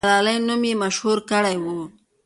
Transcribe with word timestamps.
ملالۍ 0.05 0.37
نوم 0.47 0.61
یې 0.69 0.73
مشهور 0.83 1.17
کړی 1.31 1.55
وو. 1.63 1.79